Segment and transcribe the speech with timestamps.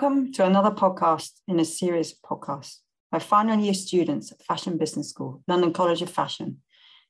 [0.00, 4.78] Welcome to another podcast in a series of podcasts by final year students at Fashion
[4.78, 6.58] Business School, London College of Fashion,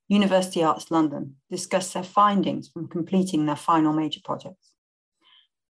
[0.08, 4.72] University Arts London, discuss their findings from completing their final major projects.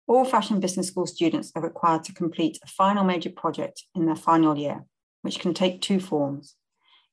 [0.06, 4.16] All Fashion Business School students are required to complete a final major project in their
[4.16, 4.86] final year,
[5.24, 6.54] which can take two forms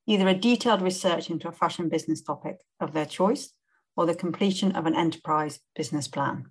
[0.06, 3.55] either a detailed research into a fashion business topic of their choice
[3.97, 6.45] or the completion of an enterprise business plan.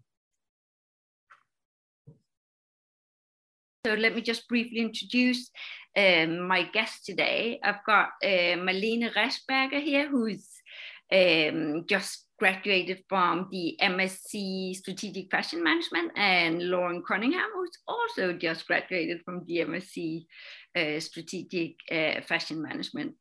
[3.85, 5.51] So let me just briefly introduce
[5.97, 7.59] um, my guest today.
[7.61, 10.47] I've got uh, Malene Rechberger here, who's
[11.11, 18.67] um, just graduated from the MSc Strategic Fashion Management, and Lauren Cunningham, who's also just
[18.67, 20.27] graduated from the MSc
[20.77, 23.15] uh, Strategic uh, Fashion Management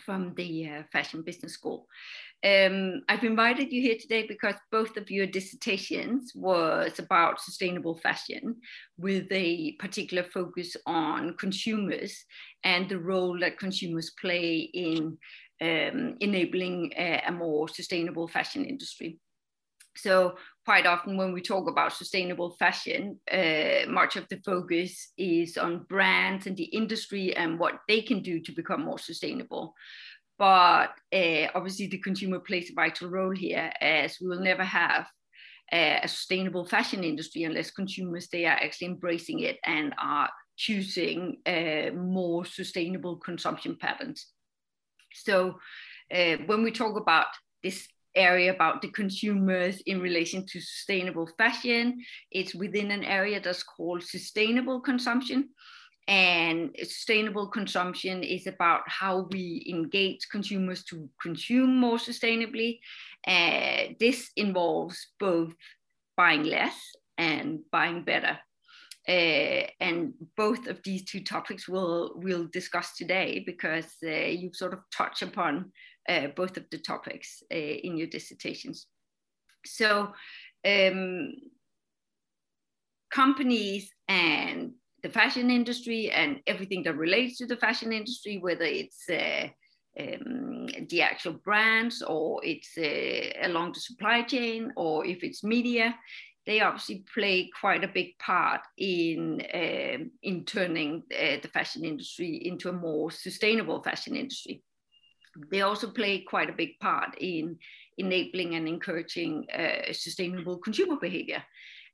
[0.00, 1.86] from the uh, Fashion Business School.
[2.44, 8.56] Um, I've invited you here today because both of your dissertations was about sustainable fashion
[8.98, 12.24] with a particular focus on consumers
[12.64, 15.16] and the role that consumers play in
[15.60, 19.20] um, enabling a, a more sustainable fashion industry.
[19.96, 25.58] So quite often when we talk about sustainable fashion, uh, much of the focus is
[25.58, 29.74] on brands and the industry and what they can do to become more sustainable.
[30.38, 35.06] But uh, obviously the consumer plays a vital role here as we will never have
[35.72, 41.36] uh, a sustainable fashion industry unless consumers they are actually embracing it and are choosing
[41.46, 44.26] uh, more sustainable consumption patterns.
[45.12, 45.58] So
[46.12, 47.26] uh, when we talk about
[47.62, 51.98] this area about the consumers in relation to sustainable fashion
[52.30, 55.48] it's within an area that's called sustainable consumption
[56.08, 62.80] and sustainable consumption is about how we engage consumers to consume more sustainably.
[63.26, 65.54] Uh, this involves both
[66.16, 66.76] buying less
[67.18, 68.38] and buying better.
[69.08, 74.72] Uh, and both of these two topics we'll, we'll discuss today because uh, you sort
[74.72, 75.72] of touch upon
[76.08, 78.86] uh, both of the topics uh, in your dissertations.
[79.64, 80.12] So
[80.64, 81.32] um,
[83.12, 89.08] companies and the fashion industry and everything that relates to the fashion industry, whether it's
[89.08, 89.48] uh,
[89.98, 95.94] um, the actual brands or it's uh, along the supply chain or if it's media,
[96.46, 102.34] they obviously play quite a big part in uh, in turning uh, the fashion industry
[102.46, 104.62] into a more sustainable fashion industry.
[105.50, 107.58] They also play quite a big part in
[107.98, 111.42] enabling and encouraging uh, sustainable consumer behavior.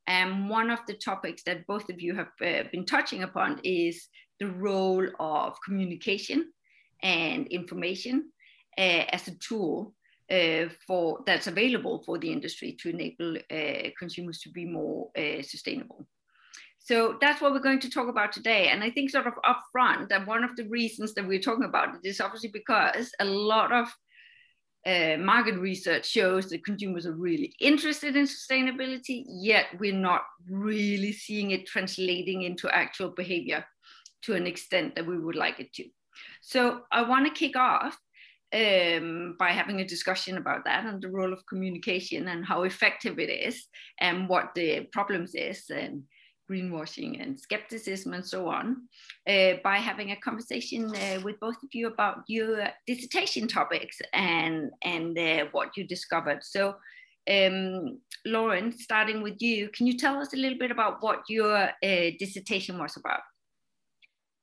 [0.07, 4.09] And one of the topics that both of you have uh, been touching upon is
[4.41, 6.51] the role of communication
[7.03, 8.31] and information
[8.79, 9.95] uh, as a tool
[10.31, 15.43] uh, for that's available for the industry to enable uh, consumers to be more uh,
[15.43, 16.07] sustainable.
[16.89, 18.69] So that's what we're going to talk about today.
[18.69, 21.97] And I think sort of upfront that one of the reasons that we're talking about
[21.97, 23.89] it is obviously because a lot of
[24.87, 31.13] uh, market research shows that consumers are really interested in sustainability, yet we're not really
[31.13, 33.67] seeing it translating into actual behavior
[34.23, 35.85] to an extent that we would like it to.
[36.41, 37.99] So I want to kick off
[38.55, 43.19] um, by having a discussion about that and the role of communication and how effective
[43.19, 43.67] it is
[44.01, 46.05] and what the problems is and
[46.51, 48.89] greenwashing and skepticism and so on
[49.29, 54.71] uh, by having a conversation uh, with both of you about your dissertation topics and
[54.83, 56.75] and uh, what you discovered so
[57.29, 61.55] um, Lauren, starting with you, can you tell us a little bit about what your
[61.55, 63.21] uh, dissertation was about?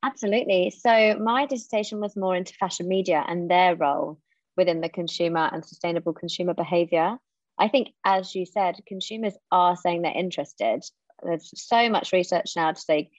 [0.04, 0.70] Absolutely.
[0.70, 4.20] So, my dissertation was more into fashion media and their role
[4.56, 7.16] within the consumer and sustainable consumer behavior.
[7.58, 10.84] I think, as you said, consumers are saying they're interested,
[11.22, 13.10] there's so much research now to say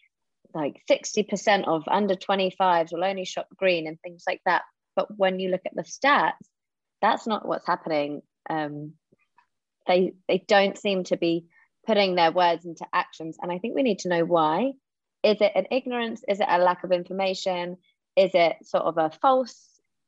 [0.54, 4.64] like 60% of under 25s will only shop green and things like that.
[4.96, 6.34] But when you look at the stats,
[7.02, 8.22] that's not what's happening.
[8.50, 8.94] Um,
[9.86, 11.46] they they don't seem to be
[11.86, 14.74] putting their words into actions, and I think we need to know why.
[15.24, 16.24] Is it an ignorance?
[16.28, 17.78] Is it a lack of information?
[18.16, 19.56] Is it sort of a false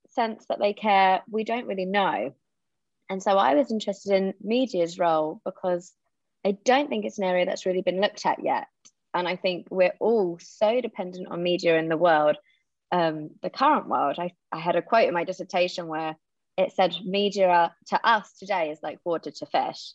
[0.10, 1.22] sense that they care?
[1.30, 2.34] We don't really know.
[3.10, 5.94] And so I was interested in media's role because
[6.46, 8.68] I don't think it's an area that's really been looked at yet.
[9.14, 12.38] And I think we're all so dependent on media in the world,
[12.92, 14.18] um, the current world.
[14.20, 16.16] I, I had a quote in my dissertation where
[16.58, 19.94] it said, media to us today is like water to fish.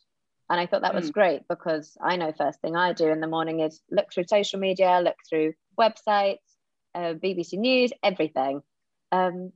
[0.50, 1.14] And I thought that was mm.
[1.14, 4.61] great because I know first thing I do in the morning is look through social
[4.61, 6.38] media, look through websites,
[6.94, 8.62] uh, BBC News, everything.
[9.11, 9.52] Um,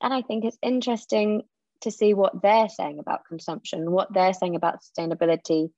[0.00, 1.42] and I think it's interesting
[1.82, 5.70] to see what they're saying about consumption, what they're saying about sustainability,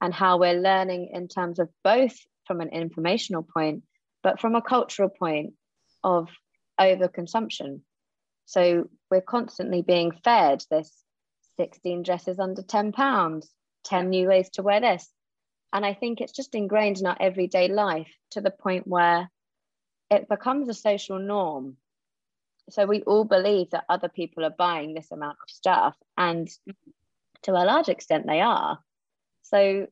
[0.00, 2.16] and how we're learning in terms of both
[2.46, 3.82] from an informational point,
[4.22, 5.54] but from a cultural point
[6.02, 6.28] of
[6.80, 7.80] overconsumption.
[8.46, 10.92] So we're constantly being fed this
[11.58, 13.50] 16 dresses under 10 pounds,
[13.84, 15.08] 10 new ways to wear this.
[15.72, 19.28] And I think it's just ingrained in our everyday life to the point where
[20.10, 21.76] it becomes a social norm.
[22.70, 26.48] So we all believe that other people are buying this amount of stuff, and
[27.42, 28.78] to a large extent, they are.
[29.50, 29.86] So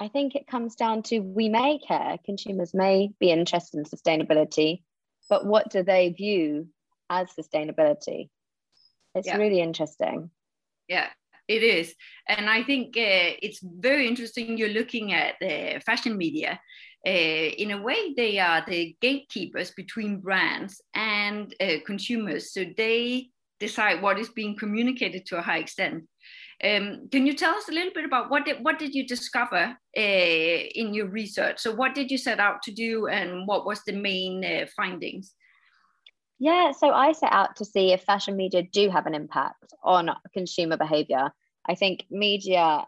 [0.00, 4.82] I think it comes down to we may care, consumers may be interested in sustainability,
[5.28, 6.68] but what do they view
[7.10, 8.30] as sustainability?
[9.14, 9.36] It's yeah.
[9.36, 10.30] really interesting.
[10.88, 11.08] Yeah,
[11.46, 11.94] it is.
[12.26, 16.58] And I think uh, it's very interesting you're looking at uh, fashion media.
[17.06, 22.52] Uh, in a way, they are the gatekeepers between brands and uh, consumers.
[22.52, 23.28] So they
[23.60, 26.04] decide what is being communicated to a high extent.
[26.64, 29.76] Um, can you tell us a little bit about what did, what did you discover
[29.96, 31.58] uh, in your research?
[31.58, 35.34] So what did you set out to do and what was the main uh, findings?
[36.38, 40.10] Yeah, so I set out to see if fashion media do have an impact on
[40.32, 41.32] consumer behavior.
[41.66, 42.84] I think media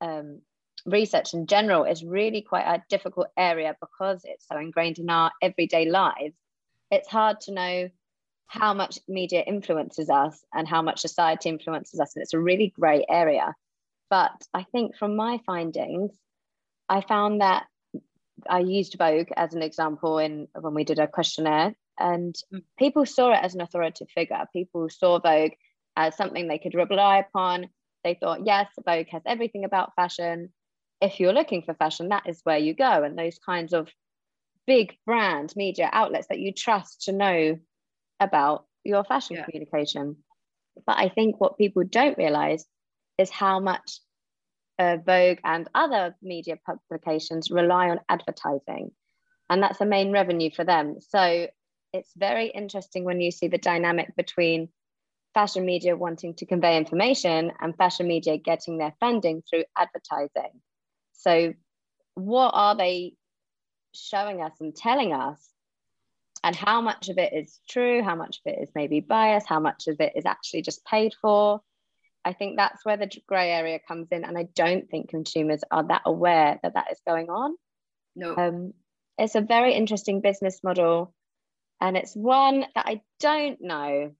[0.00, 0.40] um,
[0.86, 5.30] research in general is really quite a difficult area because it's so ingrained in our
[5.42, 6.34] everyday lives.
[6.90, 7.88] It's hard to know
[8.46, 12.14] how much media influences us and how much society influences us.
[12.14, 13.54] And it's a really grey area.
[14.10, 16.12] But I think from my findings,
[16.88, 17.66] I found that
[18.48, 22.62] I used Vogue as an example in when we did a questionnaire, and mm.
[22.78, 24.44] people saw it as an authoritative figure.
[24.52, 25.52] People saw Vogue
[25.96, 27.68] as something they could rely upon.
[28.02, 30.52] They thought, yes, Vogue has everything about fashion.
[31.00, 33.02] If you're looking for fashion, that is where you go.
[33.02, 33.88] And those kinds of
[34.66, 37.58] big brand media outlets that you trust to know
[38.20, 39.44] about your fashion yeah.
[39.44, 40.16] communication.
[40.86, 42.66] But I think what people don't realize
[43.18, 44.00] is how much
[44.78, 48.90] uh, Vogue and other media publications rely on advertising.
[49.48, 50.96] And that's a main revenue for them.
[51.00, 51.46] So
[51.92, 54.68] it's very interesting when you see the dynamic between
[55.32, 60.60] fashion media wanting to convey information and fashion media getting their funding through advertising.
[61.12, 61.54] So,
[62.14, 63.14] what are they
[63.94, 65.48] showing us and telling us
[66.44, 69.60] and how much of it is true, how much of it is maybe bias, how
[69.60, 71.62] much of it is actually just paid for.
[72.22, 75.88] I think that's where the grey area comes in, and I don't think consumers are
[75.88, 77.56] that aware that that is going on.
[78.14, 78.74] No, um,
[79.16, 81.14] it's a very interesting business model,
[81.80, 84.12] and it's one that I don't know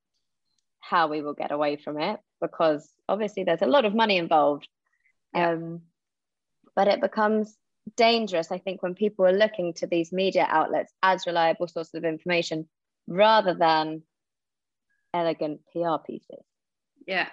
[0.80, 4.66] how we will get away from it because obviously there's a lot of money involved.
[5.34, 5.50] Yeah.
[5.50, 5.82] Um,
[6.74, 7.54] but it becomes
[7.96, 12.04] dangerous, I think, when people are looking to these media outlets as reliable sources of
[12.04, 12.68] information
[13.06, 14.02] rather than
[15.12, 16.44] elegant PR pieces.
[17.06, 17.28] Yeah.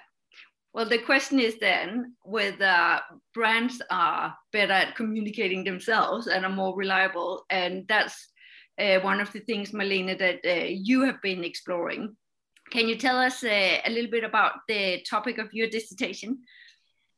[0.74, 3.02] Well, the question is then whether
[3.34, 7.46] brands are better at communicating themselves and are more reliable.
[7.50, 8.30] And that's
[8.80, 12.16] uh, one of the things, Marlene, that uh, you have been exploring.
[12.72, 16.40] Can you tell us uh, a little bit about the topic of your dissertation?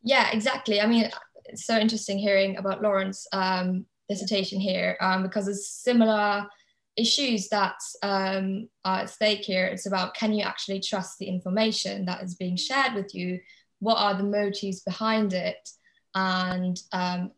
[0.02, 0.82] Yeah, exactly.
[0.82, 1.10] I mean,
[1.46, 6.48] it's so interesting hearing about Lauren's um, dissertation here um, because it's similar
[6.96, 9.66] issues that um, are at stake here.
[9.66, 13.40] It's about can you actually trust the information that is being shared with you?
[13.80, 15.70] What are the motives behind it?
[16.16, 17.32] And um,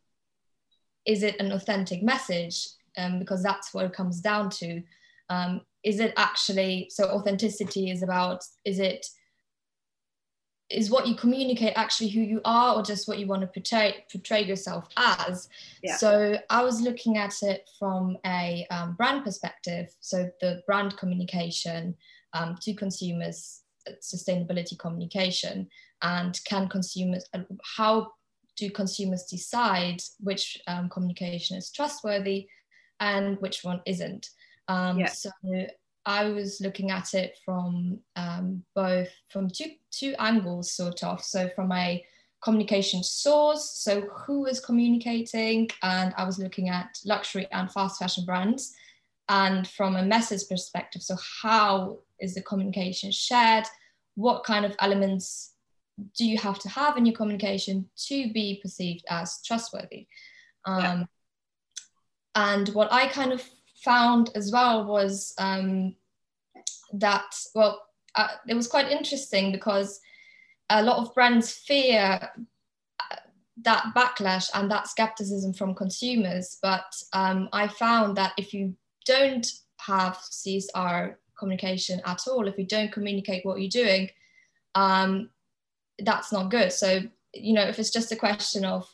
[1.05, 2.67] is it an authentic message?
[2.97, 4.81] Um, because that's what it comes down to.
[5.29, 9.05] Um, is it actually, so authenticity is about, is it
[10.69, 14.03] is what you communicate actually who you are or just what you want to portray
[14.11, 15.47] portray yourself as
[15.83, 15.95] yeah.
[15.95, 21.95] so i was looking at it from a um, brand perspective so the brand communication
[22.33, 23.61] um, to consumers
[24.01, 25.67] sustainability communication
[26.01, 27.39] and can consumers uh,
[27.77, 28.11] how
[28.57, 32.47] do consumers decide which um, communication is trustworthy
[32.99, 34.29] and which one isn't
[34.67, 35.07] um, yeah.
[35.07, 35.29] so
[36.05, 41.23] I was looking at it from um, both from two two angles, sort of.
[41.23, 42.05] So from a
[42.43, 48.25] communication source, so who is communicating, and I was looking at luxury and fast fashion
[48.25, 48.73] brands,
[49.29, 53.65] and from a message perspective, so how is the communication shared?
[54.15, 55.53] What kind of elements
[56.17, 60.07] do you have to have in your communication to be perceived as trustworthy?
[60.65, 61.03] Um, yeah.
[62.35, 63.41] And what I kind of
[63.85, 65.95] found as well was um,
[66.93, 67.81] that, well,
[68.15, 69.99] uh, it was quite interesting because
[70.69, 72.19] a lot of brands fear
[72.99, 73.15] uh,
[73.61, 76.57] that backlash and that skepticism from consumers.
[76.61, 78.75] But um, I found that if you
[79.05, 79.47] don't
[79.81, 84.09] have CSR communication at all, if you don't communicate what you're doing,
[84.73, 85.29] um,
[85.99, 86.71] that's not good.
[86.71, 87.01] So,
[87.33, 88.89] you know, if it's just a question of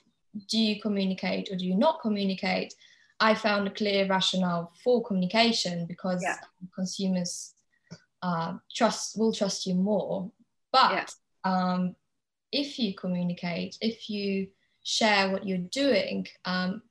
[0.50, 2.74] do you communicate or do you not communicate,
[3.22, 6.38] I found a clear rationale for communication because Yeah.
[6.76, 7.54] consumers
[8.24, 10.32] uh, trust will trust you more.
[10.72, 11.06] But Yeah.
[11.44, 11.96] um,
[12.52, 14.50] if you communicate, if you
[14.84, 16.82] share what you're doing, um,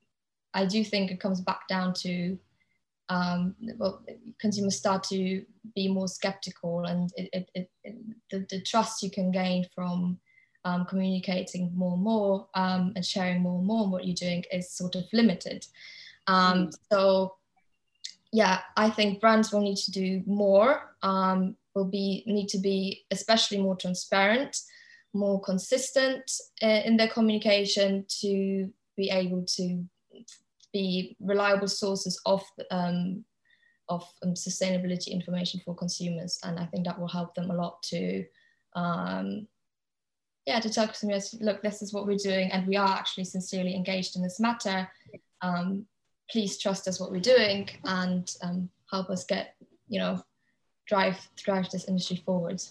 [0.54, 2.38] I do think it comes back down to
[3.08, 4.04] um, well,
[4.38, 5.44] consumers start to
[5.74, 7.96] be more skeptical, and it, it, it,
[8.30, 10.20] the, the trust you can gain from
[10.64, 14.44] um, communicating more and more um, and sharing more and more on what you're doing
[14.52, 15.66] is sort of limited.
[16.30, 17.34] Um, So,
[18.32, 20.94] yeah, I think brands will need to do more.
[21.02, 24.56] Um, will be need to be especially more transparent,
[25.12, 26.30] more consistent
[26.62, 29.84] uh, in their communication to be able to
[30.72, 33.24] be reliable sources of um,
[33.88, 37.82] of um, sustainability information for consumers, and I think that will help them a lot
[37.84, 38.24] to.
[38.74, 39.48] Um,
[40.46, 43.74] yeah, to tell consumers, look, this is what we're doing, and we are actually sincerely
[43.74, 44.90] engaged in this matter.
[45.42, 45.86] Um,
[46.30, 49.54] please trust us what we're doing and um, help us get,
[49.88, 50.22] you know,
[50.86, 52.62] drive drive this industry forward.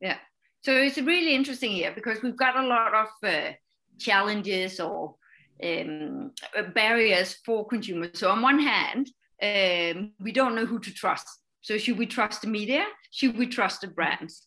[0.00, 0.18] Yeah.
[0.62, 3.52] So it's really interesting here because we've got a lot of uh,
[3.98, 5.14] challenges or
[5.62, 6.32] um,
[6.74, 8.18] barriers for consumers.
[8.18, 9.10] So on one hand,
[9.42, 11.26] um, we don't know who to trust.
[11.60, 12.86] So should we trust the media?
[13.10, 14.46] Should we trust the brands?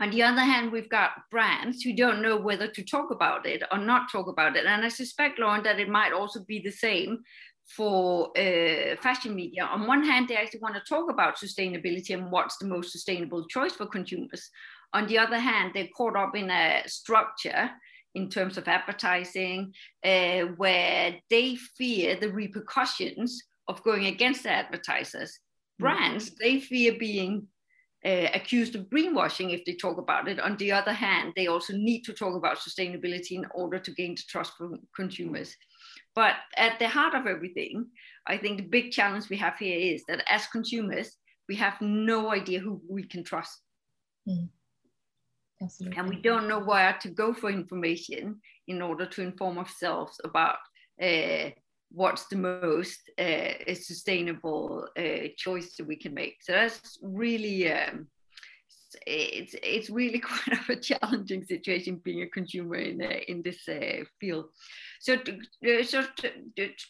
[0.00, 3.62] On the other hand, we've got brands who don't know whether to talk about it
[3.72, 4.64] or not talk about it.
[4.64, 7.24] And I suspect, Lauren, that it might also be the same
[7.66, 9.64] for uh, fashion media.
[9.64, 13.44] On one hand, they actually want to talk about sustainability and what's the most sustainable
[13.46, 14.48] choice for consumers.
[14.92, 17.70] On the other hand, they're caught up in a structure
[18.14, 19.74] in terms of advertising
[20.04, 25.38] uh, where they fear the repercussions of going against the advertisers.
[25.78, 27.48] Brands, they fear being
[28.04, 30.38] uh, accused of greenwashing if they talk about it.
[30.38, 34.14] On the other hand, they also need to talk about sustainability in order to gain
[34.14, 35.54] the trust from consumers.
[36.14, 37.86] But at the heart of everything,
[38.26, 41.16] I think the big challenge we have here is that as consumers,
[41.48, 43.62] we have no idea who we can trust.
[45.60, 45.98] Absolutely.
[45.98, 50.58] And we don't know where to go for information in order to inform ourselves about
[51.02, 51.50] uh,
[51.90, 56.36] what's the most uh, sustainable uh, choice that we can make.
[56.42, 58.08] So that's really, um,
[59.06, 63.68] it's, it's really quite of a challenging situation being a consumer in, uh, in this
[63.68, 64.46] uh, field.
[65.00, 65.16] So,
[65.84, 66.04] so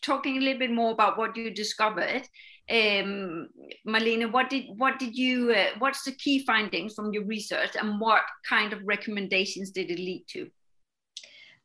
[0.02, 2.22] talking a little bit more about what you discovered,
[2.70, 3.48] um,
[3.84, 8.22] what did what did you uh, what's the key findings from your research, and what
[8.46, 10.50] kind of recommendations did it lead to?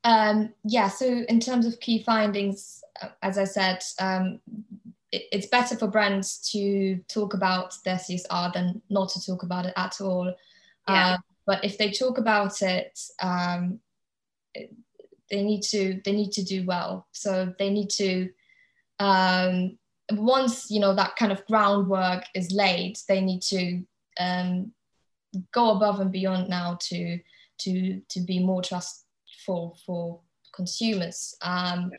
[0.03, 4.39] Um, yeah, so in terms of key findings, uh, as I said, um,
[5.11, 9.65] it, it's better for brands to talk about their CSR than not to talk about
[9.65, 10.33] it at all.
[10.89, 11.13] Yeah.
[11.13, 13.79] Uh, but if they talk about it, um,
[14.53, 14.73] it-
[15.29, 17.07] they need to they need to do well.
[17.11, 18.29] So they need to
[18.99, 19.79] um,
[20.11, 23.83] once you know that kind of groundwork is laid, they need to
[24.19, 24.73] um,
[25.51, 27.19] go above and beyond now to
[27.59, 29.03] to to be more trustful
[29.45, 30.19] for for
[30.53, 31.35] consumers.
[31.41, 31.91] Um,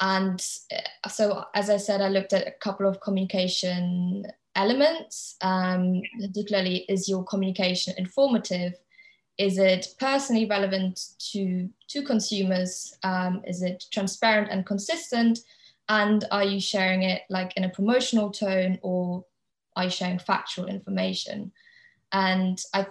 [0.00, 4.24] and uh, so, as I said, I looked at a couple of communication
[4.56, 5.36] elements.
[5.40, 8.74] Um, particularly, is your communication informative?
[9.38, 11.00] Is it personally relevant
[11.32, 12.94] to to consumers?
[13.02, 15.38] Um, is it transparent and consistent?
[15.88, 19.24] And are you sharing it like in a promotional tone, or
[19.76, 21.52] are you sharing factual information?
[22.12, 22.86] And I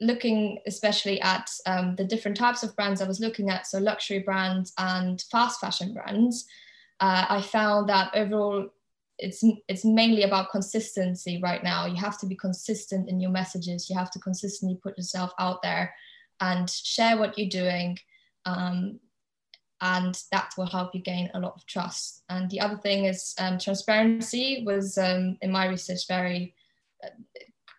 [0.00, 4.20] looking especially at um, the different types of brands I was looking at, so luxury
[4.20, 6.46] brands and fast fashion brands,
[7.00, 8.68] uh, I found that overall
[9.18, 11.86] it's it's mainly about consistency right now.
[11.86, 13.88] You have to be consistent in your messages.
[13.88, 15.94] You have to consistently put yourself out there
[16.40, 17.98] and share what you're doing.
[18.44, 19.00] Um,
[19.80, 22.22] and that will help you gain a lot of trust.
[22.28, 26.54] And the other thing is um, transparency was um, in my research very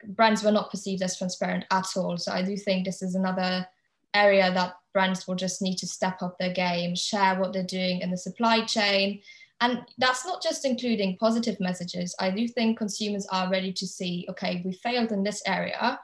[0.10, 2.18] brands were not perceived as transparent at all.
[2.18, 3.68] So I do think this is another
[4.14, 8.02] area that brands will just need to step up their game, share what they're doing
[8.02, 9.22] in the supply chain.
[9.62, 12.16] And that's not just including positive messages.
[12.20, 16.00] I do think consumers are ready to see, okay, we failed in this area,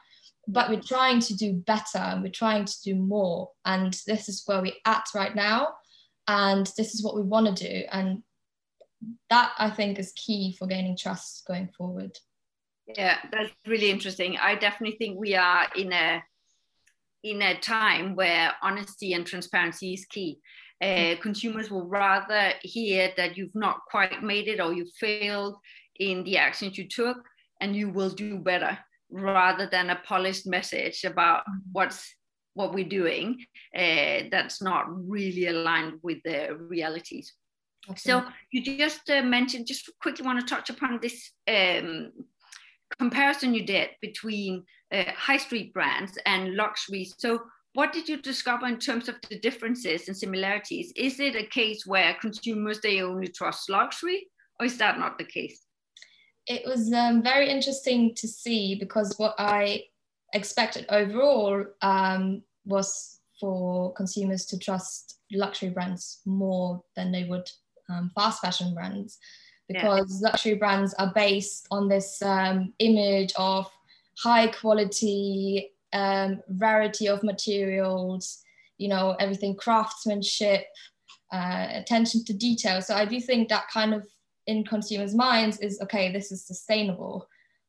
[0.47, 3.49] but we're trying to do better and we're trying to do more.
[3.65, 5.75] And this is where we're at right now.
[6.27, 7.83] And this is what we want to do.
[7.91, 8.23] And
[9.29, 12.17] that I think is key for gaining trust going forward.
[12.87, 14.37] Yeah, that's really interesting.
[14.37, 16.23] I definitely think we are in a
[17.23, 20.39] in a time where honesty and transparency is key.
[20.81, 25.55] Uh, consumers will rather hear that you've not quite made it or you failed
[25.97, 27.17] in the actions you took
[27.61, 28.77] and you will do better
[29.09, 32.13] rather than a polished message about what's
[32.55, 33.37] what we're doing
[33.77, 37.33] uh, that's not really aligned with the realities
[37.89, 38.29] Absolutely.
[38.29, 42.11] So you just uh, mentioned, just quickly want to touch upon this um,
[42.99, 47.09] comparison you did between uh, high street brands and luxury.
[47.17, 47.41] So
[47.73, 50.93] what did you discover in terms of the differences and similarities?
[50.95, 54.27] Is it a case where consumers, they only trust luxury
[54.59, 55.65] or is that not the case?
[56.45, 59.85] It was um, very interesting to see because what I
[60.33, 67.49] expected overall um, was for consumers to trust luxury brands more than they would
[67.89, 69.17] um, fast fashion brands
[69.67, 70.29] because yeah.
[70.29, 73.69] luxury brands are based on this um, image of
[74.17, 78.43] high quality, um, rarity of materials,
[78.77, 80.65] you know, everything craftsmanship,
[81.31, 82.81] uh, attention to detail.
[82.81, 84.05] So I do think that kind of
[84.47, 87.27] in consumers' minds is okay, this is sustainable.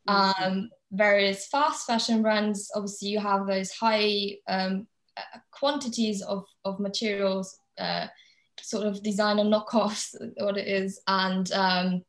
[0.08, 0.44] Mm-hmm.
[0.44, 4.86] Um, whereas fast fashion brands, obviously, you have those high um,
[5.16, 7.58] uh, quantities of, of materials.
[7.78, 8.06] Uh,
[8.60, 12.04] sort of designer knockoffs, what it is, and um,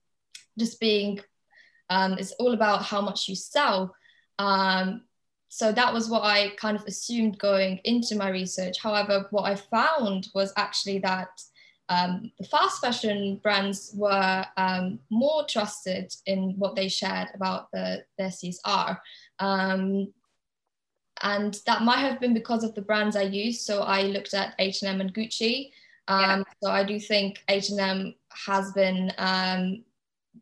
[0.57, 1.19] just being,
[1.89, 3.95] um, it's all about how much you sell.
[4.39, 5.03] Um,
[5.47, 8.81] so that was what I kind of assumed going into my research.
[8.81, 11.29] However, what I found was actually that
[11.87, 18.03] um, the fast fashion brands were um, more trusted in what they shared about the,
[18.17, 18.97] their CSR.
[19.39, 20.11] Um,
[21.21, 23.61] and that might have been because of the brands I used.
[23.61, 25.71] So I looked at H&M and Gucci.
[26.07, 26.43] Um, yeah.
[26.63, 29.83] So I do think H&M has been, um,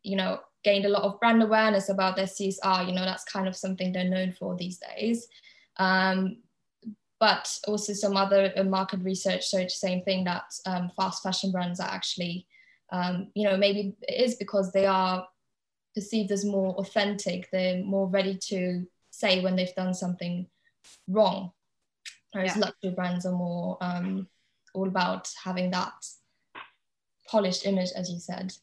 [0.01, 2.87] you know, gained a lot of brand awareness about their CSR.
[2.87, 5.27] You know, that's kind of something they're known for these days.
[5.77, 6.37] Um,
[7.19, 11.51] but also some other uh, market research showed the same thing that um, fast fashion
[11.51, 12.45] brands are actually,
[12.91, 15.25] um, you know, maybe it is because they are
[15.95, 17.49] perceived as more authentic.
[17.49, 20.47] They're more ready to say when they've done something
[21.07, 21.51] wrong.
[22.33, 22.65] Whereas yeah.
[22.65, 24.27] luxury brands are more um,
[24.73, 25.93] all about having that
[27.27, 28.53] polished image, as you said.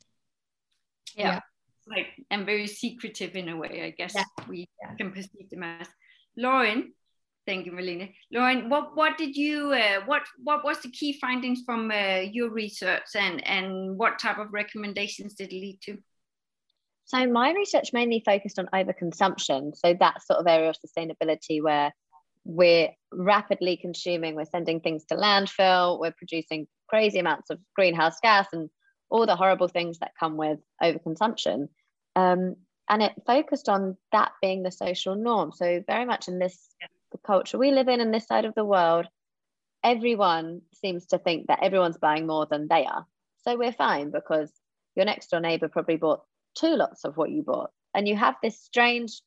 [1.17, 1.25] Yeah.
[1.25, 1.41] yeah.
[1.89, 4.25] Like and very secretive in a way, I guess yeah.
[4.49, 4.95] we yeah.
[4.95, 5.89] can perceive them as.
[6.37, 6.93] Lauren,
[7.47, 8.13] thank you, Malene.
[8.31, 12.51] Lauren, what what did you uh, what what was the key findings from uh, your
[12.51, 15.99] research and and what type of recommendations did it lead to?
[17.07, 19.77] So my research mainly focused on overconsumption.
[19.77, 21.93] So that sort of area of sustainability where
[22.51, 28.49] we're rapidly consuming, we're sending things to landfill, we're producing crazy amounts of greenhouse gas
[28.53, 28.69] and
[29.09, 31.69] all the horrible things that come with overconsumption.
[32.17, 32.57] Um,
[32.89, 35.53] and it focused on that being the social norm.
[35.53, 36.59] So, very much in this
[37.13, 39.07] the culture we live in, in this side of the world,
[39.85, 43.07] everyone seems to think that everyone's buying more than they are.
[43.45, 44.51] So, we're fine because
[44.97, 46.23] your next door neighbor probably bought
[46.57, 47.71] two lots of what you bought.
[47.95, 49.21] And you have this strange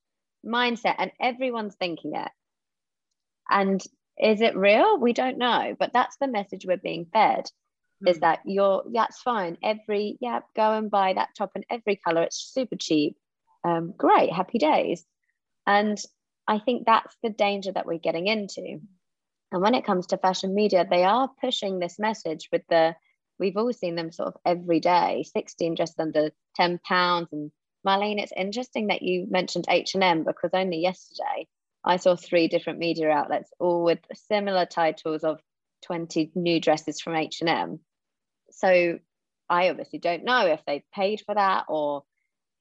[0.46, 2.30] mindset, and everyone's thinking it.
[3.50, 3.84] And
[4.18, 5.00] is it real?
[5.00, 7.46] We don't know, but that's the message we're being fed
[8.04, 8.10] mm.
[8.10, 8.22] is hmm.
[8.22, 9.58] that you're, that's fine.
[9.64, 12.24] Every, yeah, go and buy that top in every color.
[12.24, 13.18] It's super cheap.
[13.64, 15.06] Um, great, happy days.
[15.66, 15.98] And
[16.48, 18.80] I think that's the danger that we're getting into.
[19.52, 22.96] And when it comes to fashion media, they are pushing this message with the,
[23.40, 27.30] we've all seen them sort of every day, 16 just under 10 pounds.
[27.32, 27.52] And
[27.88, 31.48] Marlene, it's interesting that you mentioned H&M because only yesterday
[31.86, 35.40] I saw three different media outlets, all with similar titles of
[35.84, 37.80] 20 new dresses from H&M.
[38.52, 39.00] So
[39.50, 42.04] I obviously don't know if they've paid for that or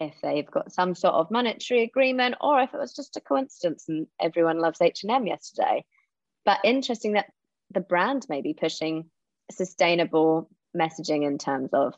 [0.01, 3.89] if they've got some sort of monetary agreement or if it was just a coincidence
[3.89, 5.85] and everyone loves H&M yesterday.
[6.45, 7.31] But interesting that
[7.71, 9.11] the brand may be pushing
[9.51, 11.95] sustainable messaging in terms of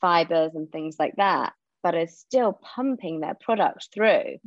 [0.00, 4.38] fibers and things like that, but is still pumping their product through.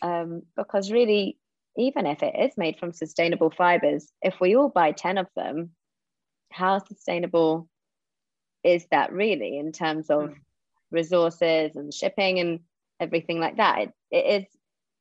[0.00, 1.38] Um, because really
[1.78, 5.70] even if it is made from sustainable fibers, if we all buy 10 of them,
[6.50, 7.68] how sustainable
[8.64, 10.34] is that really in terms of mm.
[10.90, 12.60] resources and shipping and
[12.98, 13.78] everything like that?
[13.78, 14.46] It, it is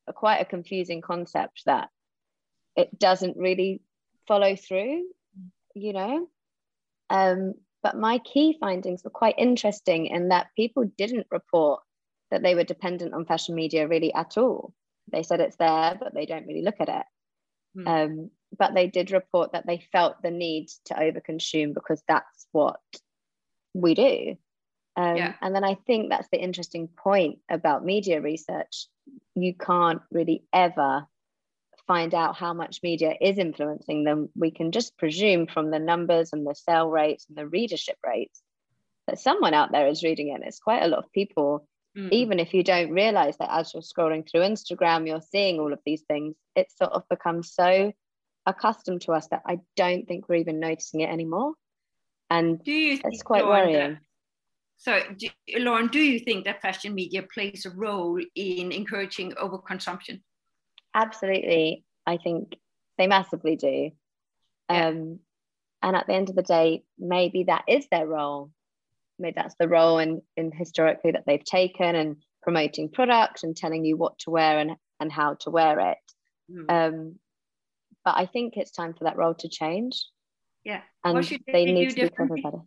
[0.07, 1.89] a, quite a confusing concept that
[2.75, 3.81] it doesn't really
[4.27, 5.03] follow through,
[5.73, 6.27] you know?
[7.09, 11.81] Um, but my key findings were quite interesting in that people didn't report
[12.29, 14.73] that they were dependent on fashion media really at all
[15.11, 17.05] they said it's there, but they don't really look at it.
[17.77, 17.87] Mm.
[17.87, 22.79] Um, but they did report that they felt the need to overconsume because that's what
[23.73, 24.37] we do.
[24.95, 25.33] Um, yeah.
[25.41, 28.87] And then I think that's the interesting point about media research.
[29.35, 31.05] You can't really ever
[31.85, 34.29] find out how much media is influencing them.
[34.35, 38.41] We can just presume from the numbers and the sale rates and the readership rates
[39.07, 40.41] that someone out there is reading it.
[40.45, 42.11] It's quite a lot of people Mm.
[42.11, 45.79] Even if you don't realize that as you're scrolling through Instagram, you're seeing all of
[45.85, 47.91] these things, it sort of becomes so
[48.45, 51.53] accustomed to us that I don't think we're even noticing it anymore.
[52.29, 53.99] And do you it's quite worrying.
[54.77, 60.21] So, do, Lauren, do you think that fashion media plays a role in encouraging overconsumption?
[60.93, 61.83] Absolutely.
[62.05, 62.55] I think
[62.97, 63.91] they massively do.
[64.69, 64.87] Yeah.
[64.87, 65.19] Um,
[65.81, 68.51] and at the end of the day, maybe that is their role.
[69.19, 73.83] Maybe that's the role in, in historically that they've taken and promoting product and telling
[73.85, 75.97] you what to wear and, and how to wear it.
[76.51, 76.71] Mm.
[76.71, 77.15] Um,
[78.05, 80.05] but I think it's time for that role to change.
[80.63, 80.81] Yeah.
[81.03, 82.61] And they, they need to be covered better.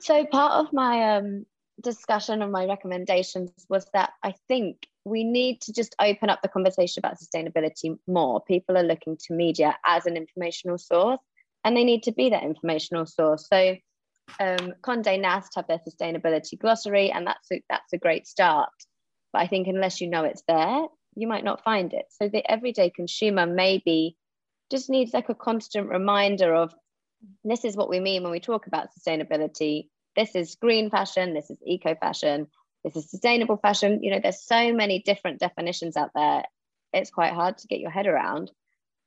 [0.00, 1.46] So part of my um,
[1.82, 6.48] discussion and my recommendations was that I think we need to just open up the
[6.48, 8.42] conversation about sustainability more.
[8.42, 11.20] People are looking to media as an informational source,
[11.64, 13.48] and they need to be that informational source.
[13.48, 13.76] So
[14.40, 18.70] um, Condé Nast have their sustainability glossary, and that's a, that's a great start.
[19.32, 22.06] But I think unless you know it's there, you might not find it.
[22.10, 24.16] So the everyday consumer maybe
[24.70, 26.74] just needs like a constant reminder of
[27.44, 29.88] this is what we mean when we talk about sustainability.
[30.16, 32.46] This is green fashion, this is eco fashion,
[32.84, 34.02] this is sustainable fashion.
[34.02, 36.44] You know, there's so many different definitions out there.
[36.92, 38.50] It's quite hard to get your head around.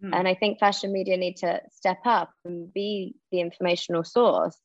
[0.04, 0.16] Mm.
[0.16, 4.58] And I think fashion media need to step up and be the informational source.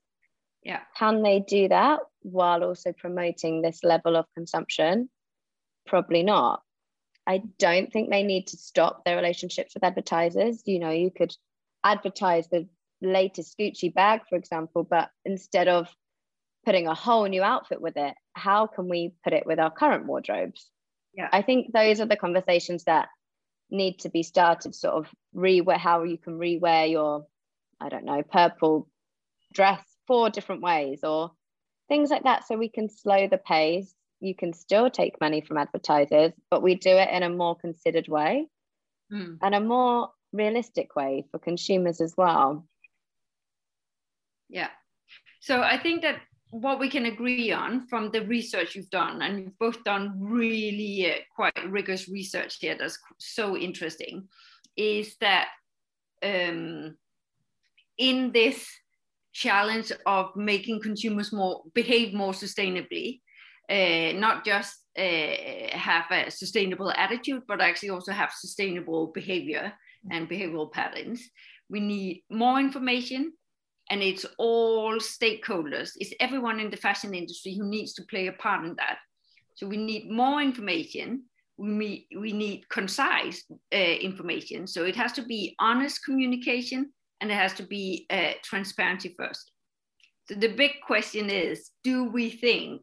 [0.67, 0.81] Yeah.
[0.99, 5.09] Can they do that while also promoting this level of consumption?
[5.87, 6.61] Probably not.
[7.25, 10.63] I don't think they need to stop their relationships with advertisers.
[10.67, 11.33] You know, you could
[11.85, 12.67] advertise the
[13.01, 15.87] latest Gucci bag, for example, but instead of
[16.65, 20.07] putting a whole new outfit with it, how can we put it with our current
[20.07, 20.69] wardrobes?
[21.15, 21.29] Yeah.
[21.33, 23.07] I think those are the conversations that
[23.71, 27.29] need to be started, sort of rewear how you can rewear your,
[27.81, 28.89] I don't know, purple
[29.55, 31.33] dress four different ways or
[31.89, 32.47] things like that.
[32.47, 33.95] So we can slow the pace.
[34.21, 38.09] You can still take money from advertisers, but we do it in a more considered
[38.09, 38.49] way
[39.13, 39.39] mm.
[39.43, 42.67] and a more realistic way for consumers as well.
[44.49, 44.71] Yeah.
[45.41, 49.41] So I think that what we can agree on from the research you've done, and
[49.41, 54.29] you've both done really uh, quite rigorous research here that's so interesting,
[54.77, 55.49] is that
[56.23, 56.97] um,
[57.99, 58.69] in this
[59.37, 63.21] challenge of making consumers more behave more sustainably,
[63.69, 69.73] uh, not just uh, have a sustainable attitude, but actually also have sustainable behavior
[70.11, 71.21] and behavioral patterns.
[71.69, 73.33] We need more information
[73.91, 75.91] and it's all stakeholders.
[75.97, 78.99] It's everyone in the fashion industry who needs to play a part in that.
[79.55, 81.25] So we need more information.
[81.59, 84.67] We we need concise uh, information.
[84.67, 89.53] So it has to be honest communication and it has to be uh, transparency first
[90.29, 92.83] so the big question is do we think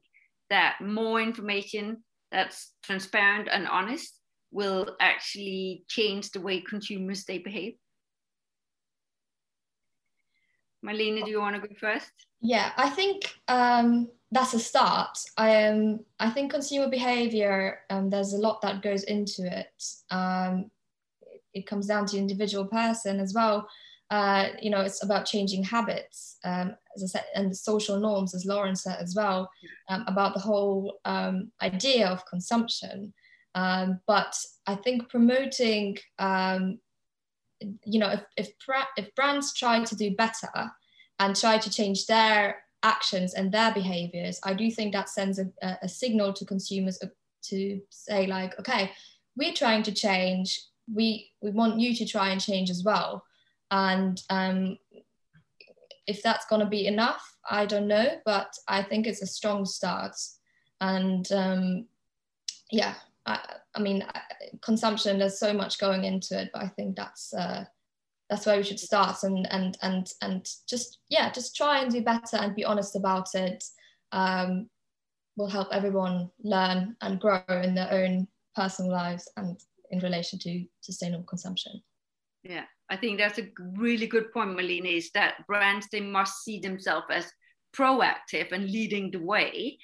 [0.50, 4.20] that more information that's transparent and honest
[4.52, 7.74] will actually change the way consumers they behave
[10.84, 12.12] Marlene, do you want to go first?
[12.42, 15.18] Yeah, I think um, that's a start.
[15.38, 17.80] I um, I think consumer behavior.
[17.90, 19.84] Um, there's a lot that goes into it.
[20.12, 20.70] Um,
[21.54, 23.68] it comes down to individual person as well.
[24.14, 28.36] Uh, you know, it's about changing habits, um, as I said, and the social norms,
[28.36, 29.50] as Lauren said as well,
[29.90, 33.14] um, about the whole um, idea of consumption.
[33.56, 34.34] Um, but
[34.68, 36.80] I think promoting um,
[37.86, 38.50] you know, if, if,
[38.98, 40.72] if brands try to do better
[41.20, 45.48] and try to change their actions and their behaviors, I do think that sends a,
[45.82, 47.00] a signal to consumers
[47.50, 48.92] to say like, okay,
[49.36, 50.62] we're trying to change.
[50.94, 53.24] We, we want you to try and change as well.
[53.74, 54.78] And um,
[56.06, 59.66] if that's going to be enough, I don't know, but I think it's a strong
[59.66, 60.16] start.
[60.80, 61.88] And um,
[62.72, 62.94] yeah,
[63.26, 63.40] I,
[63.74, 64.06] I mean,
[64.62, 65.18] consumption.
[65.18, 67.66] There's so much going into it, but I think that's uh,
[68.30, 72.04] that's where we should start and and and and just yeah, just try and do
[72.04, 73.64] better and be honest about it.
[74.12, 74.70] Um,
[75.36, 79.60] will help everyone learn and grow in their own personal lives and
[79.90, 81.82] in relation to sustainable consumption.
[82.44, 86.60] Yeah, I think that's a really good point, Marlene, is that brands, they must see
[86.60, 87.32] themselves as
[87.76, 89.78] proactive and leading the way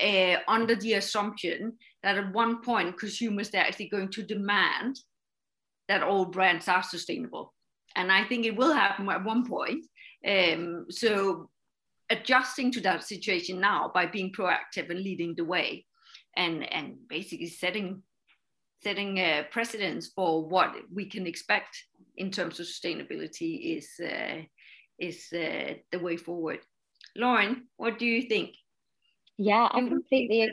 [0.00, 4.98] uh, under the assumption that at one point consumers they're actually going to demand
[5.88, 7.54] that all brands are sustainable.
[7.96, 9.84] And I think it will happen at one point.
[10.26, 11.48] Um, so
[12.10, 15.86] adjusting to that situation now by being proactive and leading the way
[16.36, 18.02] and, and basically setting
[18.82, 21.84] setting uh, precedents for what we can expect
[22.16, 24.42] in terms of sustainability is uh,
[24.98, 26.60] is uh, the way forward.
[27.16, 28.54] Lauren, what do you think?
[29.36, 30.52] Yeah, I completely,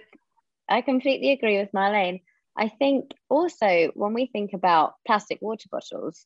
[0.69, 2.21] I completely agree with Marlene.
[2.57, 6.25] I think also when we think about plastic water bottles,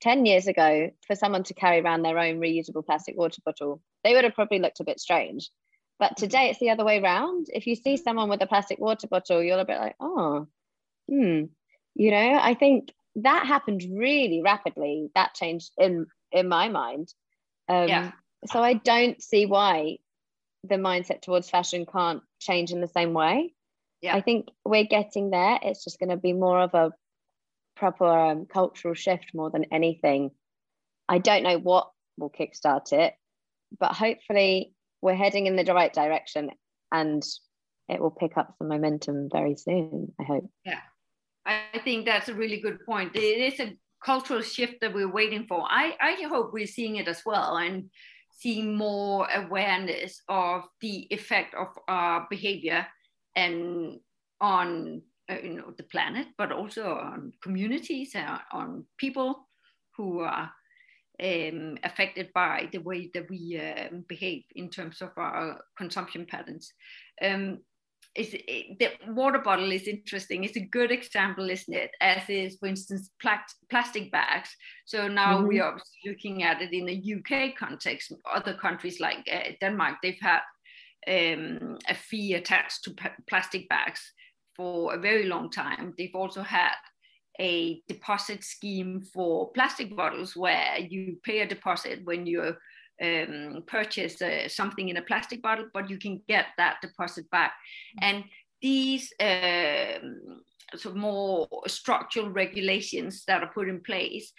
[0.00, 4.14] 10 years ago, for someone to carry around their own reusable plastic water bottle, they
[4.14, 5.50] would have probably looked a bit strange.
[5.98, 7.48] But today it's the other way around.
[7.52, 10.46] If you see someone with a plastic water bottle, you're a bit like, oh,
[11.08, 11.44] hmm.
[11.94, 15.10] You know, I think that happened really rapidly.
[15.14, 17.12] That changed in in my mind.
[17.68, 18.12] Um, yeah.
[18.46, 19.98] So I don't see why
[20.64, 23.54] the mindset towards fashion can't change in the same way.
[24.00, 24.14] Yeah.
[24.14, 25.58] I think we're getting there.
[25.62, 26.92] It's just going to be more of a
[27.76, 30.30] proper um, cultural shift more than anything.
[31.08, 33.14] I don't know what will kickstart it,
[33.78, 36.50] but hopefully we're heading in the right direction
[36.92, 37.22] and
[37.88, 40.12] it will pick up some momentum very soon.
[40.20, 40.50] I hope.
[40.64, 40.80] Yeah,
[41.48, 43.16] I think that's a really good point.
[43.16, 43.20] It
[43.54, 45.66] is a cultural shift that we're waiting for.
[45.68, 47.90] I, I hope we're seeing it as well and
[48.30, 52.86] seeing more awareness of the effect of our behavior
[53.34, 53.98] and
[54.40, 59.48] on uh, you know the planet, but also on communities, and on people
[59.96, 60.50] who are
[61.22, 66.72] um, affected by the way that we uh, behave in terms of our consumption patterns.
[67.20, 67.58] Um,
[68.18, 70.44] is it, the water bottle is interesting.
[70.44, 71.90] It's a good example, isn't it?
[72.00, 73.38] As is, for instance, pla-
[73.70, 74.50] plastic bags.
[74.86, 75.46] So now mm-hmm.
[75.46, 78.12] we are looking at it in the UK context.
[78.30, 80.40] Other countries like uh, Denmark, they've had
[81.06, 84.00] um, a fee attached to p- plastic bags
[84.56, 85.94] for a very long time.
[85.96, 86.74] They've also had
[87.40, 92.56] a deposit scheme for plastic bottles where you pay a deposit when you
[93.02, 97.52] um, purchase uh, something in a plastic bottle, but you can get that deposit back.
[98.00, 98.24] And
[98.60, 100.42] these um,
[100.76, 104.32] sort of more structural regulations that are put in place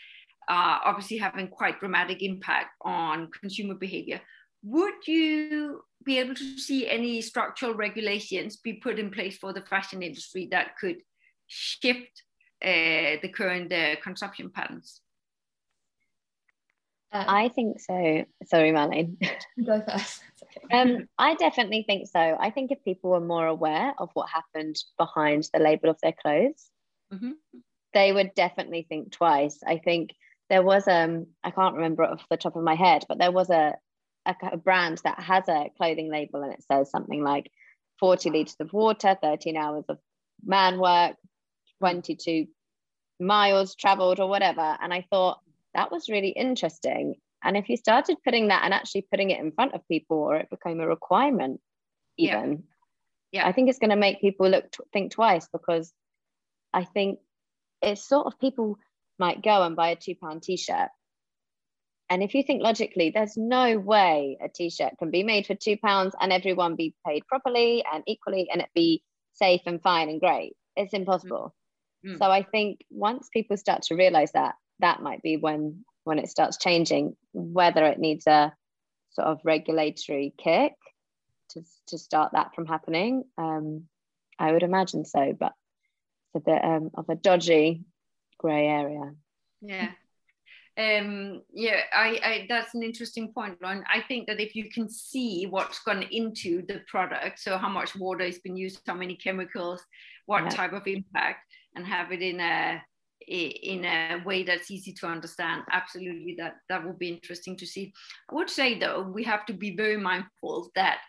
[0.49, 4.19] are obviously having quite dramatic impact on consumer behavior.
[4.63, 9.61] Would you be able to see any structural regulations be put in place for the
[9.61, 10.97] fashion industry that could
[11.47, 12.23] shift
[12.63, 15.01] uh, the current uh, consumption patterns?
[17.11, 18.25] Um, I think so.
[18.45, 19.17] Sorry, Marlene.
[19.65, 20.21] Go first.
[20.65, 20.79] Okay.
[20.79, 22.19] Um, I definitely think so.
[22.19, 26.13] I think if people were more aware of what happened behind the label of their
[26.13, 26.71] clothes,
[27.13, 27.31] mm-hmm.
[27.93, 29.59] they would definitely think twice.
[29.67, 30.11] I think
[30.49, 33.49] there was um I can't remember off the top of my head, but there was
[33.49, 33.75] a
[34.25, 37.51] a, a brand that has a clothing label and it says something like
[37.99, 39.99] 40 liters of water, 13 hours of
[40.43, 41.15] man work,
[41.79, 42.47] 22
[43.19, 44.77] miles traveled or whatever.
[44.81, 45.39] And I thought
[45.73, 47.15] that was really interesting.
[47.43, 50.35] And if you started putting that and actually putting it in front of people or
[50.35, 51.61] it became a requirement,
[52.17, 52.63] even,
[53.31, 53.47] yeah, yeah.
[53.47, 55.93] I think it's going to make people look think twice because
[56.73, 57.19] I think
[57.81, 58.77] it's sort of people
[59.17, 60.89] might go and buy a two pound t-shirt
[62.09, 65.77] and if you think logically, there's no way a t-shirt can be made for two
[65.77, 69.03] pounds and everyone be paid properly and equally and it be
[69.33, 70.55] safe and fine and great.
[70.75, 71.53] It's impossible.
[72.05, 72.17] Mm.
[72.17, 76.29] So I think once people start to realize that, that might be when when it
[76.29, 78.53] starts changing, whether it needs a
[79.11, 80.73] sort of regulatory kick
[81.49, 83.23] to, to start that from happening.
[83.37, 83.83] Um,
[84.39, 85.53] I would imagine so, but
[86.33, 87.83] it's a bit um, of a dodgy
[88.39, 89.13] grey area.
[89.61, 89.89] Yeah,
[90.79, 93.83] um, yeah, I, I, that's an interesting point, Lauren.
[93.93, 97.97] I think that if you can see what's gone into the product, so how much
[97.97, 99.83] water has been used, how many chemicals,
[100.25, 100.49] what yeah.
[100.49, 101.39] type of impact,
[101.75, 102.81] and have it in a
[103.29, 107.93] in a way that's easy to understand, absolutely, that that would be interesting to see.
[108.29, 110.99] I would say though, we have to be very mindful that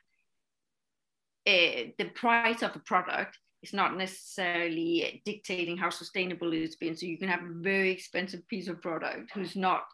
[1.47, 6.97] uh, the price of a product is not necessarily dictating how sustainable it's been.
[6.97, 9.85] So you can have a very expensive piece of product who's not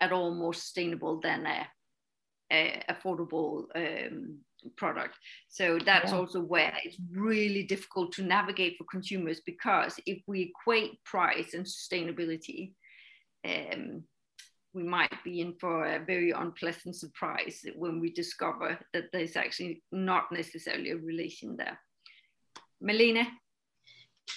[0.00, 1.66] at all more sustainable than a,
[2.52, 4.38] a affordable um,
[4.76, 5.16] product.
[5.48, 6.18] So that's yeah.
[6.18, 11.64] also where it's really difficult to navigate for consumers because if we equate price and
[11.64, 12.72] sustainability,
[13.44, 14.04] um,
[14.72, 19.82] we might be in for a very unpleasant surprise when we discover that there's actually
[19.90, 21.78] not necessarily a relation there.
[22.82, 23.26] Malene?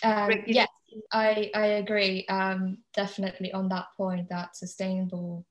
[0.03, 0.67] Um, yes,
[1.11, 5.45] I, I agree um, definitely on that point that sustainable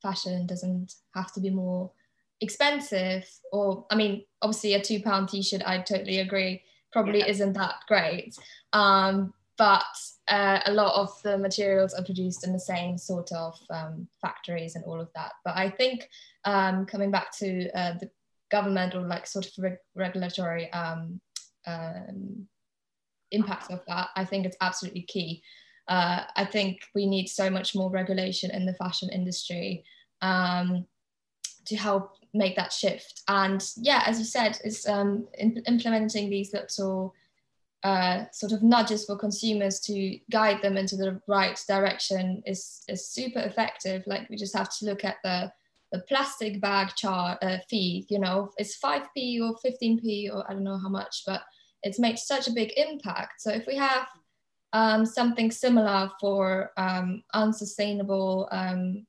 [0.00, 1.90] fashion doesn't have to be more
[2.40, 7.26] expensive or I mean obviously a two pound t-shirt I totally agree probably yeah.
[7.26, 8.36] isn't that great
[8.72, 9.84] um, but
[10.28, 14.76] uh, a lot of the materials are produced in the same sort of um, factories
[14.76, 16.08] and all of that but I think
[16.44, 18.10] um, coming back to uh, the
[18.50, 21.20] government or like sort of reg- regulatory um,
[21.66, 22.46] um,
[23.30, 25.42] impact of that, I think it's absolutely key.
[25.86, 29.84] Uh, I think we need so much more regulation in the fashion industry
[30.20, 30.86] um,
[31.66, 33.22] to help make that shift.
[33.28, 37.14] And yeah, as you said, it's um, in- implementing these little
[37.84, 43.08] uh, sort of nudges for consumers to guide them into the right direction is, is
[43.08, 44.02] super effective.
[44.06, 45.52] Like we just have to look at the
[45.92, 50.64] the plastic bag char uh, fee, you know, it's 5p or 15p or I don't
[50.64, 51.42] know how much, but
[51.82, 53.40] it's made such a big impact.
[53.40, 54.06] So if we have
[54.72, 59.06] um, something similar for um, unsustainable um,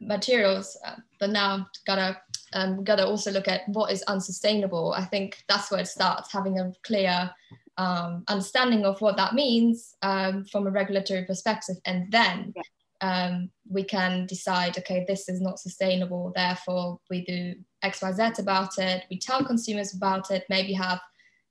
[0.00, 2.20] materials, uh, but now gotta
[2.52, 4.94] um, gotta also look at what is unsustainable.
[4.96, 7.30] I think that's where it starts, having a clear
[7.76, 12.52] um, understanding of what that means um, from a regulatory perspective, and then
[13.00, 16.32] um, we can decide, okay, this is not sustainable.
[16.34, 19.04] Therefore, we do X, Y, Z about it.
[19.10, 20.44] We tell consumers about it.
[20.48, 21.00] Maybe have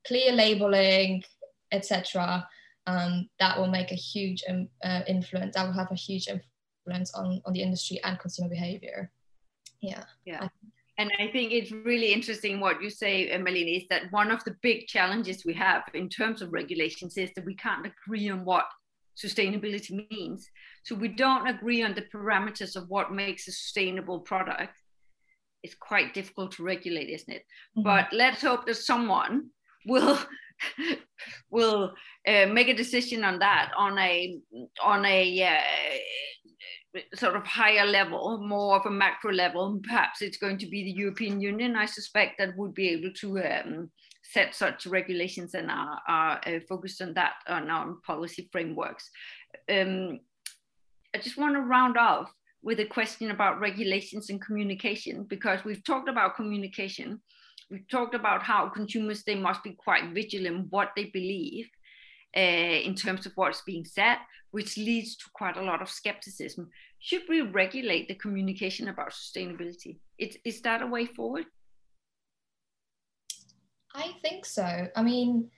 [0.06, 1.24] clear labeling,
[1.72, 2.48] etc.
[2.86, 5.56] Um, that will make a huge um, uh, influence.
[5.56, 6.57] That will have a huge influence
[6.92, 9.12] on on the industry and consumer behavior.
[9.82, 10.04] Yeah.
[10.26, 10.48] Yeah
[10.98, 14.56] and I think it's really interesting what you say, Emmeline, is that one of the
[14.64, 18.66] big challenges we have in terms of regulations is that we can't agree on what
[19.16, 20.50] sustainability means.
[20.86, 24.76] So we don't agree on the parameters of what makes a sustainable product.
[25.62, 27.44] It's quite difficult to regulate, isn't it?
[27.78, 27.84] Mm-hmm.
[27.84, 29.50] But let's hope that someone
[29.86, 30.18] will
[31.52, 31.94] will
[32.28, 34.40] uh, make a decision on that on a
[34.84, 35.98] on a uh,
[37.16, 39.80] sort of higher level, more of a macro level.
[39.84, 43.40] Perhaps it's going to be the European Union, I suspect, that would be able to
[43.40, 43.92] um,
[44.24, 49.10] set such regulations and are, are uh, focused on that, on our policy frameworks.
[49.70, 50.20] Um,
[51.16, 52.32] I just want to round off
[52.62, 57.22] with a question about regulations and communication, because we've talked about communication.
[57.72, 61.68] We've talked about how consumers, they must be quite vigilant what they believe.
[62.36, 64.18] Uh, in terms of what's being said,
[64.52, 70.00] which leads to quite a lot of skepticism should we regulate the communication about sustainability?
[70.18, 71.46] Is, is that a way forward?
[73.94, 74.88] I think so.
[74.96, 75.50] I mean,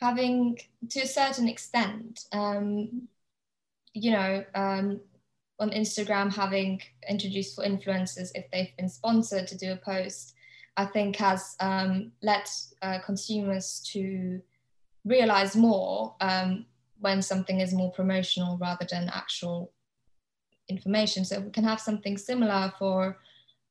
[0.00, 0.58] having
[0.90, 3.08] to a certain extent, um,
[3.92, 5.00] you know, um,
[5.58, 10.34] on Instagram, having introduced for influencers if they've been sponsored to do a post,
[10.76, 12.44] I think has um, led
[12.80, 14.40] uh, consumers to
[15.04, 16.66] realize more um,
[17.00, 19.72] when something is more promotional rather than actual
[20.70, 21.24] information.
[21.24, 23.18] So we can have something similar for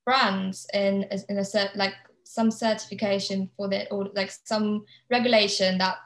[0.05, 5.97] brands in, in a set like some certification for the or like some regulation that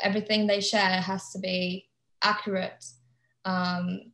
[0.00, 1.88] everything they share has to be
[2.22, 2.84] accurate.
[3.44, 4.12] Um,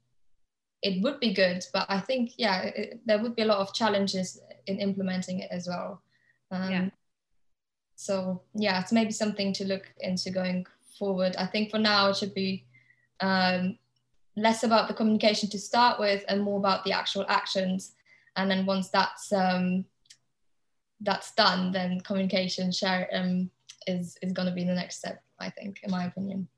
[0.81, 3.75] it would be good, but I think yeah, it, there would be a lot of
[3.75, 6.03] challenges in implementing it as well.
[6.51, 6.89] Um, yeah.
[7.97, 10.67] So yeah, it's maybe something to look into going
[10.99, 11.37] forward.
[11.37, 12.65] I think for now it should be
[13.21, 13.79] um,
[14.39, 17.93] less about the communication to start with and more about the actual actions.
[18.37, 19.85] And then once that's um,
[21.01, 23.51] that's done then communication share um,
[23.87, 26.49] is is going to be the next step i think in my opinion.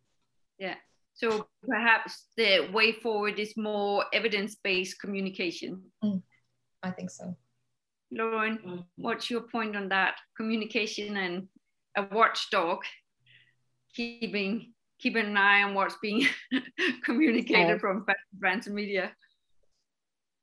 [0.58, 0.74] Yeah.
[1.14, 5.82] So perhaps the way forward is more evidence-based communication.
[6.02, 6.22] Mm,
[6.82, 7.36] i think so.
[8.10, 8.84] Lauren mm.
[8.96, 10.14] what's your point on that?
[10.36, 11.48] Communication and
[11.96, 12.78] a watchdog
[13.94, 16.26] keeping keeping an eye on what's being
[17.04, 19.12] communicated from brands and media?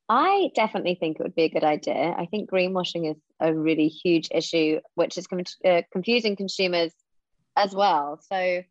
[0.09, 2.15] I definitely think it would be a good idea.
[2.17, 6.93] I think greenwashing is a really huge issue, which is com- uh, confusing consumers
[7.57, 8.19] as well.
[8.31, 8.63] So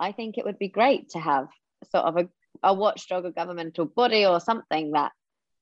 [0.00, 1.48] I think it would be great to have
[1.90, 2.28] sort of a,
[2.64, 5.12] a watchdog, a governmental body, or something that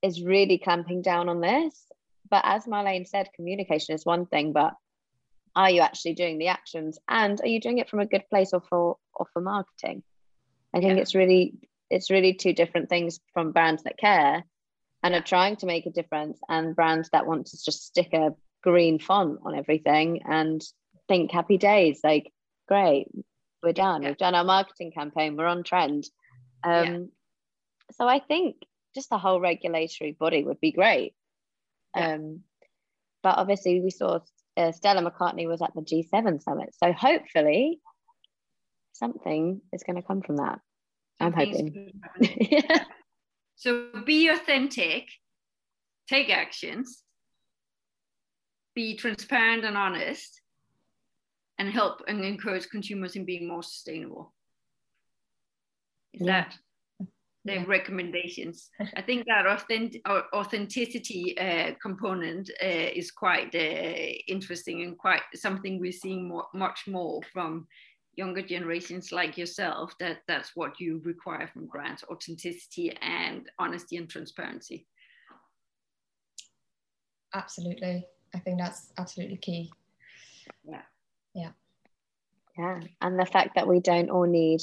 [0.02, 1.84] is really clamping down on this.
[2.30, 4.72] But as Malene said, communication is one thing, but
[5.56, 8.50] are you actually doing the actions and are you doing it from a good place
[8.52, 10.02] or for or for marketing
[10.74, 11.02] i think yeah.
[11.02, 11.54] it's really
[11.90, 14.44] it's really two different things from brands that care
[15.02, 18.30] and are trying to make a difference and brands that want to just stick a
[18.62, 20.62] green font on everything and
[21.08, 22.30] think happy days like
[22.68, 23.08] great
[23.62, 24.08] we're done yeah.
[24.08, 26.04] we've done our marketing campaign we're on trend
[26.62, 26.98] um, yeah.
[27.92, 28.56] so i think
[28.94, 31.14] just the whole regulatory body would be great
[31.94, 32.40] um,
[33.22, 34.20] but obviously we saw
[34.60, 36.74] uh, Stella McCartney was at the G7 summit.
[36.82, 37.80] So hopefully
[38.92, 40.60] something is going to come from that.
[41.18, 41.92] I'm hoping.
[42.20, 42.84] yeah.
[43.56, 45.06] So be authentic,
[46.08, 47.02] take actions,
[48.74, 50.40] be transparent and honest,
[51.58, 54.32] and help and encourage consumers in being more sustainable.
[56.14, 56.44] Is yeah.
[56.44, 56.56] that
[57.44, 57.64] the yeah.
[57.66, 58.70] recommendations.
[58.96, 65.80] I think that authentic, authenticity uh, component uh, is quite uh, interesting and quite something
[65.80, 67.66] we're seeing more, much more from
[68.16, 69.94] younger generations like yourself.
[70.00, 74.86] That that's what you require from grants: authenticity and honesty and transparency.
[77.32, 79.72] Absolutely, I think that's absolutely key.
[80.64, 80.82] Yeah.
[81.34, 81.50] Yeah.
[82.58, 84.60] Yeah, and the fact that we don't all need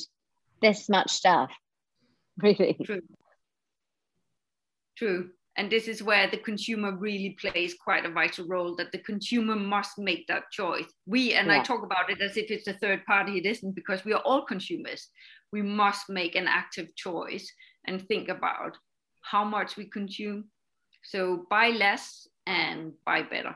[0.61, 1.49] this much stuff
[2.41, 2.77] really.
[2.83, 3.01] True.
[4.97, 5.29] True.
[5.57, 9.55] and this is where the consumer really plays quite a vital role that the consumer
[9.55, 11.59] must make that choice we and yeah.
[11.59, 14.21] i talk about it as if it's a third party it isn't because we are
[14.21, 15.09] all consumers
[15.51, 17.51] we must make an active choice
[17.85, 18.77] and think about
[19.21, 20.45] how much we consume
[21.03, 23.55] so buy less and buy better